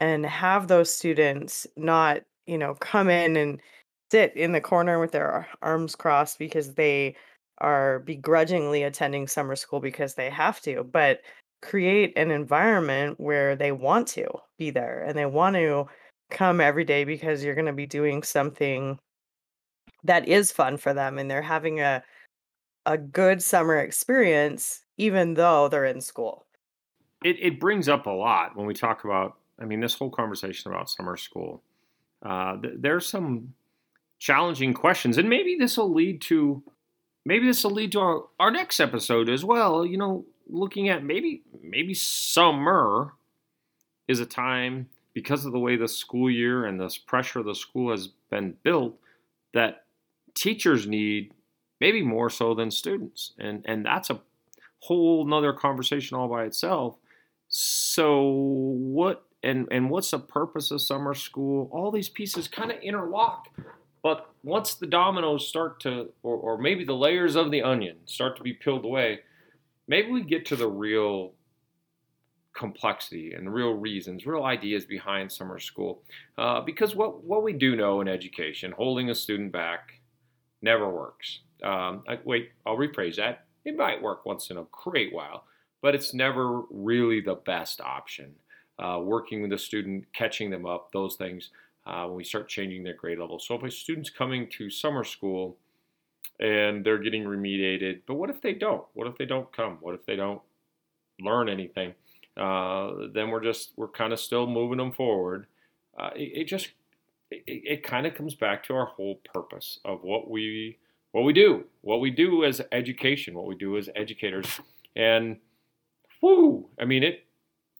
and 0.00 0.26
have 0.26 0.68
those 0.68 0.94
students 0.94 1.66
not 1.76 2.22
you 2.46 2.58
know 2.58 2.74
come 2.74 3.08
in 3.08 3.36
and 3.36 3.60
sit 4.10 4.36
in 4.36 4.52
the 4.52 4.60
corner 4.60 4.98
with 5.00 5.12
their 5.12 5.48
arms 5.62 5.94
crossed 5.94 6.38
because 6.38 6.74
they 6.74 7.14
are 7.58 8.00
begrudgingly 8.00 8.82
attending 8.82 9.26
summer 9.26 9.56
school 9.56 9.80
because 9.80 10.14
they 10.14 10.28
have 10.28 10.60
to 10.60 10.84
but 10.84 11.20
create 11.62 12.12
an 12.16 12.30
environment 12.30 13.18
where 13.18 13.56
they 13.56 13.72
want 13.72 14.06
to 14.06 14.26
be 14.58 14.70
there 14.70 15.02
and 15.06 15.16
they 15.16 15.26
want 15.26 15.56
to 15.56 15.86
come 16.30 16.60
every 16.60 16.84
day 16.84 17.04
because 17.04 17.42
you're 17.42 17.54
going 17.54 17.66
to 17.66 17.72
be 17.72 17.86
doing 17.86 18.22
something 18.22 18.98
that 20.02 20.28
is 20.28 20.52
fun 20.52 20.76
for 20.76 20.92
them 20.92 21.18
and 21.18 21.30
they're 21.30 21.42
having 21.42 21.80
a 21.80 22.02
a 22.86 22.98
good 22.98 23.42
summer 23.42 23.76
experience 23.76 24.84
even 24.98 25.34
though 25.34 25.68
they're 25.68 25.86
in 25.86 26.00
school. 26.00 26.44
It 27.24 27.36
it 27.40 27.58
brings 27.58 27.88
up 27.88 28.06
a 28.06 28.10
lot 28.10 28.54
when 28.54 28.66
we 28.66 28.74
talk 28.74 29.02
about 29.02 29.38
I 29.60 29.64
mean 29.64 29.80
this 29.80 29.94
whole 29.94 30.10
conversation 30.10 30.70
about 30.70 30.90
summer 30.90 31.16
school. 31.16 31.62
Uh, 32.22 32.60
th- 32.60 32.74
there's 32.78 33.06
some 33.06 33.54
challenging 34.18 34.72
questions 34.72 35.18
and 35.18 35.28
maybe 35.28 35.56
this 35.58 35.76
will 35.76 35.92
lead 35.92 36.20
to 36.20 36.62
maybe 37.24 37.46
this 37.46 37.64
will 37.64 37.72
lead 37.72 37.92
to 37.92 38.00
our, 38.00 38.24
our 38.38 38.50
next 38.50 38.80
episode 38.80 39.28
as 39.28 39.44
well, 39.44 39.84
you 39.84 39.98
know, 39.98 40.24
looking 40.48 40.88
at 40.88 41.04
maybe 41.04 41.42
maybe 41.62 41.94
summer 41.94 43.12
is 44.06 44.20
a 44.20 44.26
time 44.26 44.88
because 45.14 45.44
of 45.46 45.52
the 45.52 45.58
way 45.58 45.76
the 45.76 45.88
school 45.88 46.30
year 46.30 46.66
and 46.66 46.78
this 46.80 46.98
pressure 46.98 47.42
the 47.42 47.54
school 47.54 47.90
has 47.90 48.08
been 48.30 48.54
built 48.62 48.98
that 49.54 49.84
teachers 50.34 50.86
need 50.86 51.32
maybe 51.80 52.02
more 52.02 52.28
so 52.28 52.54
than 52.54 52.70
students 52.70 53.32
and 53.38 53.64
and 53.64 53.86
that's 53.86 54.10
a 54.10 54.20
whole 54.80 55.24
nother 55.24 55.52
conversation 55.52 56.16
all 56.16 56.28
by 56.28 56.44
itself 56.44 56.98
so 57.48 58.28
what 58.28 59.24
and 59.42 59.68
and 59.70 59.90
what's 59.90 60.10
the 60.10 60.18
purpose 60.18 60.70
of 60.70 60.80
summer 60.80 61.14
school 61.14 61.68
all 61.72 61.90
these 61.90 62.08
pieces 62.08 62.48
kind 62.48 62.70
of 62.70 62.78
interlock 62.82 63.48
but 64.02 64.30
once 64.42 64.74
the 64.74 64.86
dominoes 64.86 65.46
start 65.46 65.80
to 65.80 66.10
or, 66.22 66.36
or 66.36 66.58
maybe 66.58 66.84
the 66.84 66.94
layers 66.94 67.36
of 67.36 67.50
the 67.50 67.62
onion 67.62 67.96
start 68.06 68.36
to 68.36 68.42
be 68.42 68.52
peeled 68.52 68.84
away 68.84 69.20
maybe 69.86 70.10
we 70.10 70.22
get 70.22 70.46
to 70.46 70.56
the 70.56 70.68
real 70.68 71.32
complexity 72.54 73.34
and 73.34 73.52
real 73.52 73.72
reasons, 73.74 74.26
real 74.26 74.44
ideas 74.44 74.84
behind 74.84 75.30
summer 75.30 75.58
school. 75.58 76.02
Uh, 76.38 76.60
because 76.60 76.94
what, 76.94 77.22
what 77.24 77.42
we 77.42 77.52
do 77.52 77.76
know 77.76 78.00
in 78.00 78.08
education, 78.08 78.72
holding 78.72 79.10
a 79.10 79.14
student 79.14 79.52
back 79.52 80.00
never 80.62 80.88
works. 80.88 81.40
Um, 81.62 82.04
I, 82.08 82.18
wait, 82.24 82.52
I'll 82.64 82.76
rephrase 82.76 83.16
that. 83.16 83.46
It 83.64 83.76
might 83.76 84.00
work 84.00 84.24
once 84.24 84.50
in 84.50 84.56
a 84.56 84.66
great 84.70 85.12
while, 85.12 85.44
but 85.84 85.94
it's 85.94 86.14
never 86.14 86.62
really 86.70 87.20
the 87.20 87.34
best 87.34 87.78
option. 87.82 88.34
Uh, 88.78 88.98
working 89.04 89.42
with 89.42 89.52
a 89.52 89.58
student, 89.58 90.02
catching 90.14 90.48
them 90.48 90.64
up, 90.64 90.90
those 90.94 91.14
things, 91.16 91.50
uh, 91.84 92.04
when 92.06 92.16
we 92.16 92.24
start 92.24 92.48
changing 92.48 92.82
their 92.82 92.94
grade 92.94 93.18
level. 93.18 93.38
So 93.38 93.54
if 93.54 93.62
a 93.62 93.70
student's 93.70 94.08
coming 94.08 94.48
to 94.56 94.70
summer 94.70 95.04
school 95.04 95.58
and 96.40 96.82
they're 96.82 96.96
getting 96.96 97.24
remediated, 97.24 98.00
but 98.06 98.14
what 98.14 98.30
if 98.30 98.40
they 98.40 98.54
don't? 98.54 98.82
What 98.94 99.06
if 99.08 99.18
they 99.18 99.26
don't 99.26 99.54
come? 99.54 99.76
What 99.82 99.94
if 99.94 100.06
they 100.06 100.16
don't 100.16 100.40
learn 101.20 101.50
anything? 101.50 101.92
Uh, 102.34 103.08
then 103.12 103.28
we're 103.28 103.44
just 103.44 103.72
we're 103.76 103.88
kind 103.88 104.14
of 104.14 104.18
still 104.18 104.46
moving 104.46 104.78
them 104.78 104.90
forward. 104.90 105.44
Uh, 105.98 106.10
it, 106.16 106.32
it, 106.34 106.44
just 106.44 106.70
it, 107.30 107.42
it 107.46 107.82
kind 107.82 108.06
of 108.06 108.14
comes 108.14 108.34
back 108.34 108.64
to 108.64 108.74
our 108.74 108.86
whole 108.86 109.20
purpose 109.34 109.80
of 109.84 110.02
what 110.02 110.30
we 110.30 110.78
what 111.12 111.24
we 111.24 111.34
do, 111.34 111.64
what 111.82 112.00
we 112.00 112.10
do 112.10 112.42
as 112.42 112.62
education, 112.72 113.34
what 113.34 113.46
we 113.46 113.54
do 113.54 113.76
as 113.76 113.90
educators, 113.94 114.48
and 114.96 115.36
whoo, 116.24 116.66
I 116.80 116.84
mean 116.84 117.02
it 117.02 117.24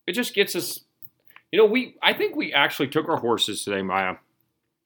it 0.06 0.12
just 0.12 0.34
gets 0.34 0.54
us. 0.54 0.80
You 1.50 1.58
know, 1.58 1.66
we 1.66 1.96
I 2.02 2.12
think 2.12 2.36
we 2.36 2.52
actually 2.52 2.88
took 2.88 3.08
our 3.08 3.16
horses 3.16 3.64
today, 3.64 3.82
Maya, 3.82 4.16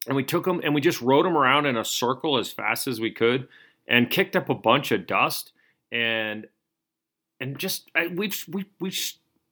and 0.07 0.17
we 0.17 0.23
took 0.23 0.45
them 0.45 0.61
and 0.63 0.75
we 0.75 0.81
just 0.81 1.01
rode 1.01 1.27
them 1.27 1.37
around 1.37 1.67
in 1.67 1.77
a 1.77 1.85
circle 1.85 2.39
as 2.39 2.53
fast 2.53 2.87
as 2.87 3.01
we 3.01 3.11
could, 3.11 3.49
and 3.87 4.11
kicked 4.11 4.37
up 4.37 4.49
a 4.49 4.55
bunch 4.55 4.93
of 4.93 5.07
dust, 5.07 5.53
and 5.91 6.47
and 7.41 7.59
just 7.59 7.91
we 8.13 8.31
we 8.49 8.67
we 8.81 8.93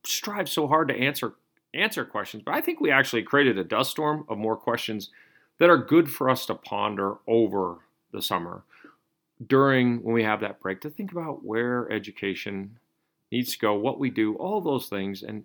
strive 0.05 0.49
so 0.49 0.69
hard 0.69 0.89
to 0.89 0.95
answer 0.95 1.35
answer 1.75 2.05
questions, 2.05 2.43
but 2.45 2.55
I 2.55 2.61
think 2.61 2.81
we 2.81 2.91
actually 2.91 3.23
created 3.23 3.59
a 3.59 3.65
dust 3.65 3.91
storm 3.91 4.25
of 4.29 4.39
more 4.39 4.57
questions 4.57 5.11
that 5.59 5.69
are 5.69 5.79
good 5.79 6.11
for 6.11 6.31
us 6.31 6.47
to 6.47 6.55
ponder 6.55 7.17
over 7.27 7.79
the 8.13 8.23
summer 8.23 8.63
during 9.47 10.03
when 10.03 10.15
we 10.15 10.23
have 10.23 10.41
that 10.41 10.61
break 10.61 10.81
to 10.81 10.91
think 10.91 11.13
about 11.13 11.45
where 11.45 11.91
education 11.93 12.79
needs 13.33 13.53
to 13.53 13.59
go, 13.59 13.75
what 13.75 13.99
we 13.99 14.11
do, 14.11 14.35
all 14.37 14.61
those 14.61 14.89
things, 14.89 15.23
and 15.23 15.45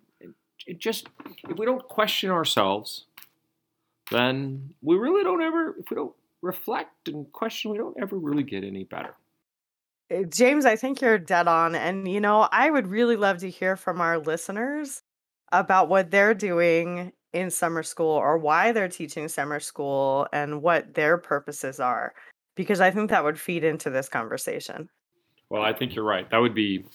it 0.67 0.79
just 0.79 1.07
if 1.49 1.57
we 1.57 1.65
don't 1.65 1.87
question 1.87 2.29
ourselves, 2.29 3.05
then 4.11 4.73
we 4.81 4.95
really 4.95 5.23
don't 5.23 5.41
ever 5.41 5.75
if 5.79 5.89
we 5.89 5.95
don't 5.95 6.13
reflect 6.41 7.07
and 7.07 7.31
question, 7.31 7.71
we 7.71 7.77
don't 7.77 7.97
ever 8.01 8.17
really 8.17 8.43
get 8.43 8.63
any 8.63 8.83
better. 8.83 9.15
Eh, 10.09 10.23
James, 10.29 10.65
I 10.65 10.75
think 10.75 11.01
you're 11.01 11.17
dead 11.17 11.47
on. 11.47 11.75
And, 11.75 12.07
you 12.07 12.19
know, 12.19 12.47
I 12.51 12.69
would 12.69 12.87
really 12.87 13.15
love 13.15 13.39
to 13.39 13.49
hear 13.49 13.75
from 13.75 14.01
our 14.01 14.19
listeners 14.19 15.03
about 15.51 15.89
what 15.89 16.11
they're 16.11 16.33
doing 16.33 17.13
in 17.33 17.49
summer 17.49 17.83
school 17.83 18.11
or 18.11 18.37
why 18.37 18.71
they're 18.71 18.89
teaching 18.89 19.27
summer 19.27 19.59
school 19.59 20.27
and 20.33 20.61
what 20.61 20.93
their 20.95 21.17
purposes 21.17 21.79
are, 21.79 22.13
because 22.55 22.81
I 22.81 22.91
think 22.91 23.09
that 23.09 23.23
would 23.23 23.39
feed 23.39 23.63
into 23.63 23.89
this 23.89 24.09
conversation. 24.09 24.89
Well, 25.49 25.61
I 25.61 25.73
think 25.73 25.95
you're 25.95 26.05
right. 26.05 26.29
That 26.29 26.39
would 26.39 26.55
be 26.55 26.85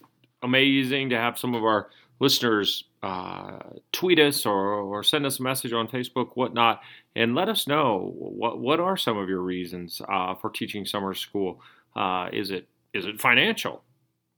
amazing 0.46 1.10
to 1.10 1.18
have 1.18 1.38
some 1.38 1.54
of 1.54 1.64
our 1.64 1.90
listeners 2.20 2.84
uh, 3.02 3.58
tweet 3.92 4.18
us 4.18 4.46
or, 4.46 4.74
or 4.74 5.02
send 5.02 5.26
us 5.26 5.38
a 5.38 5.42
message 5.42 5.72
on 5.72 5.88
Facebook, 5.88 6.30
whatnot, 6.34 6.80
and 7.14 7.34
let 7.34 7.48
us 7.48 7.66
know 7.66 8.12
what 8.16 8.58
what 8.58 8.80
are 8.80 8.96
some 8.96 9.18
of 9.18 9.28
your 9.28 9.40
reasons 9.40 10.00
uh, 10.08 10.34
for 10.34 10.50
teaching 10.50 10.86
summer 10.86 11.14
school. 11.14 11.60
Uh, 11.94 12.28
is 12.32 12.50
it 12.50 12.68
is 12.94 13.04
it 13.04 13.20
financial? 13.20 13.82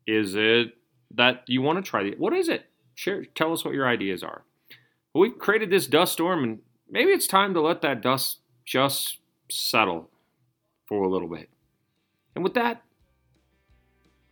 Is 0.06 0.34
it 0.34 0.74
that 1.14 1.44
you 1.46 1.62
want 1.62 1.82
to 1.82 1.88
try 1.88 2.02
it? 2.02 2.18
What 2.18 2.32
is 2.32 2.48
it? 2.48 2.66
Share, 2.94 3.24
tell 3.24 3.52
us 3.52 3.64
what 3.64 3.74
your 3.74 3.86
ideas 3.86 4.22
are. 4.22 4.42
Well, 5.12 5.22
we've 5.22 5.38
created 5.38 5.70
this 5.70 5.86
dust 5.86 6.14
storm, 6.14 6.42
and 6.42 6.58
maybe 6.90 7.12
it's 7.12 7.26
time 7.26 7.54
to 7.54 7.60
let 7.60 7.80
that 7.82 8.02
dust 8.02 8.38
just 8.64 9.18
settle 9.50 10.10
for 10.86 11.04
a 11.04 11.08
little 11.08 11.28
bit. 11.28 11.48
And 12.34 12.44
with 12.44 12.54
that, 12.54 12.82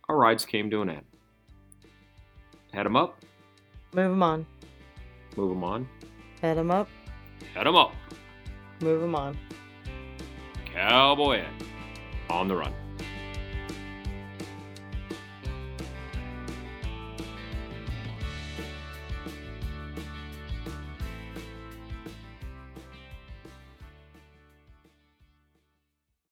our 0.09 0.17
rides 0.17 0.45
came 0.45 0.69
to 0.69 0.81
an 0.81 0.89
end. 0.89 1.05
Head 2.77 2.85
them 2.85 2.95
up. 2.95 3.17
Move 3.95 4.11
them 4.11 4.21
on. 4.21 4.45
Move 5.35 5.49
them 5.49 5.63
on. 5.63 5.89
Head 6.43 6.57
them 6.57 6.69
up. 6.69 6.87
Head 7.55 7.65
them 7.65 7.75
up. 7.75 7.91
Move 8.81 9.01
them 9.01 9.15
on. 9.15 9.35
Cowboy 10.71 11.43
on 12.29 12.47
the 12.47 12.55
run. 12.55 12.71